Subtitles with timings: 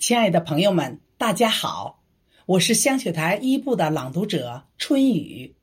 [0.00, 2.02] 亲爱的朋友们，大家好，
[2.46, 5.54] 我是香雪台一部的朗读者春雨。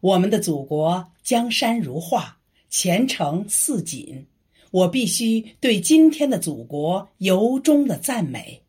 [0.00, 2.36] 我们的祖国江山如画，
[2.68, 4.26] 前程似锦，
[4.72, 8.62] 我必须对今天的祖国由衷的赞美。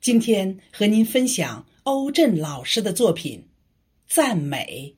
[0.00, 3.38] 今天和您分享欧震老师的作品
[4.08, 4.96] 《赞美》，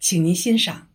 [0.00, 0.91] 请您欣赏。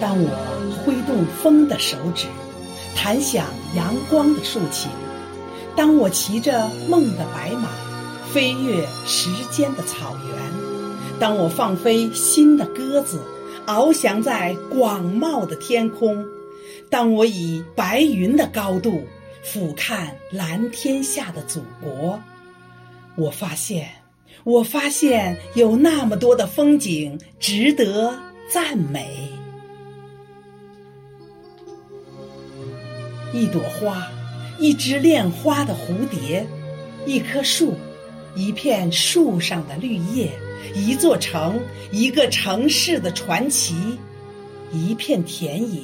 [0.00, 0.30] 当我
[0.84, 2.26] 挥动风的手指，
[2.94, 4.88] 弹响阳光的竖琴；
[5.76, 7.68] 当我骑着梦的白马，
[8.32, 13.20] 飞越时间的草原；当我放飞心的鸽子，
[13.66, 16.24] 翱翔在广袤的天空；
[16.88, 19.04] 当我以白云的高度
[19.42, 22.20] 俯瞰蓝天下的祖国，
[23.16, 23.88] 我发现，
[24.44, 28.14] 我发现有那么多的风景值得
[28.48, 29.28] 赞美。
[33.32, 34.06] 一朵花，
[34.58, 36.46] 一只恋花的蝴蝶，
[37.06, 37.76] 一棵树，
[38.34, 40.30] 一片树上的绿叶，
[40.74, 43.74] 一座城，一个城市的传奇，
[44.72, 45.80] 一片田野，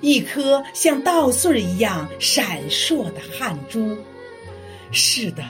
[0.00, 3.96] 一颗像稻穗一样闪烁的汗珠。
[4.90, 5.44] 是的，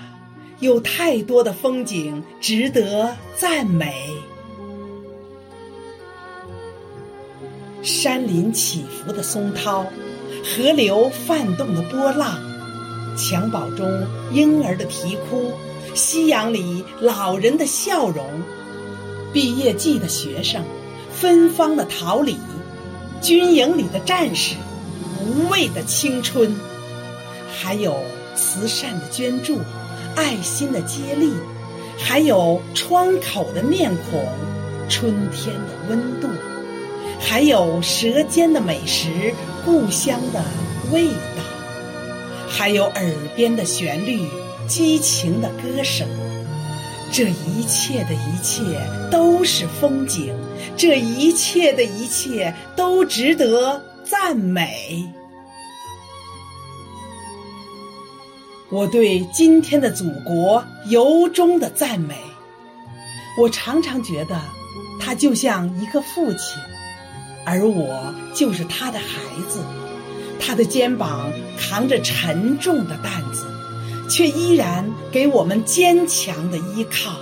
[0.58, 3.94] 有太多的风景值得赞美。
[7.82, 9.86] 山林起伏的松涛。
[10.42, 12.38] 河流泛动的波浪，
[13.16, 13.86] 襁褓中
[14.32, 15.52] 婴儿的啼哭，
[15.94, 18.24] 夕阳里老人的笑容，
[19.32, 20.62] 毕业季的学生，
[21.12, 22.36] 芬芳的桃李，
[23.20, 24.56] 军营里的战士，
[25.20, 26.54] 无畏的青春，
[27.52, 27.96] 还有
[28.34, 29.58] 慈善的捐助，
[30.16, 31.32] 爱心的接力，
[31.98, 34.26] 还有窗口的面孔，
[34.88, 36.28] 春天的温度。
[37.22, 39.34] 还有舌尖的美食，
[39.64, 40.42] 故乡的
[40.92, 41.42] 味道；
[42.48, 44.20] 还有耳边的旋律，
[44.66, 46.06] 激情的歌声。
[47.12, 50.32] 这一切的一切都是风景，
[50.76, 55.04] 这一切的一切都值得赞美。
[58.68, 62.14] 我对今天的祖国由衷的赞美。
[63.36, 64.40] 我常常觉得，
[65.00, 66.60] 他就像一个父亲。
[67.50, 69.06] 而我就是他的孩
[69.48, 69.58] 子，
[70.38, 73.44] 他的肩膀扛着沉重的担子，
[74.08, 77.16] 却依然给我们坚强的依靠。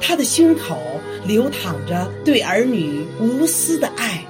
[0.00, 0.78] 他的胸口
[1.26, 4.24] 流淌着对儿女无私的爱，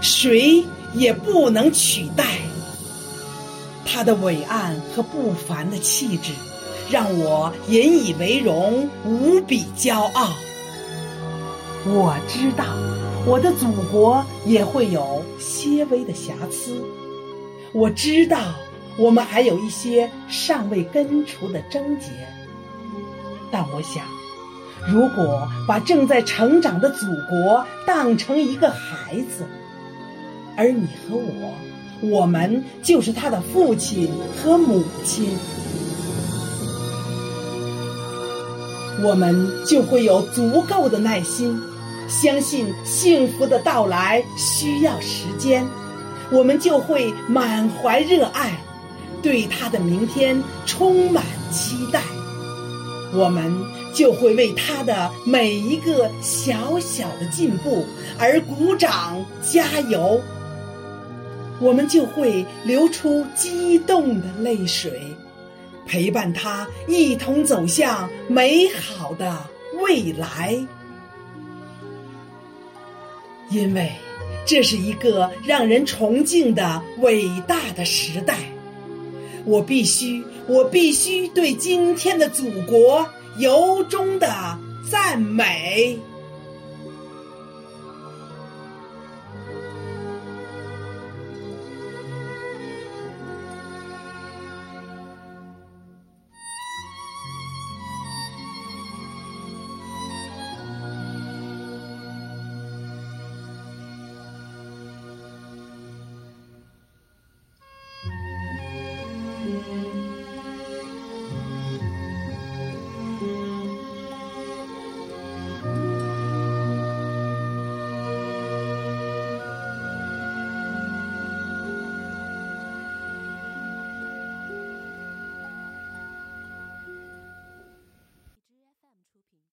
[0.00, 0.64] 谁
[0.94, 2.24] 也不能取代。
[3.84, 6.30] 他的伟岸和不凡的气质，
[6.88, 10.28] 让我引以为荣，无比骄傲。
[11.84, 12.64] 我知道。
[13.26, 16.82] 我的祖国也会有些微的瑕疵，
[17.72, 18.38] 我知道
[18.96, 22.06] 我们还有一些尚未根除的症结，
[23.50, 24.02] 但我想，
[24.88, 29.46] 如果把正在成长的祖国当成一个孩子，
[30.56, 31.54] 而你和我，
[32.00, 35.36] 我们就是他的父亲和母亲，
[39.04, 41.60] 我们就会有足够的耐心。
[42.10, 45.64] 相信幸福的到来需要时间，
[46.30, 48.52] 我们就会满怀热爱，
[49.22, 52.02] 对他的明天充满期待。
[53.14, 53.52] 我们
[53.94, 57.86] 就会为他的每一个小小的进步
[58.18, 60.20] 而鼓掌加油。
[61.60, 65.16] 我们就会流出激动的泪水，
[65.86, 69.36] 陪伴他一同走向美好的
[69.84, 70.66] 未来。
[73.50, 73.90] 因为
[74.46, 78.36] 这是一个让人崇敬的伟大的时代，
[79.44, 83.06] 我必须，我必须对今天的祖国
[83.38, 84.58] 由衷的
[84.90, 85.98] 赞美。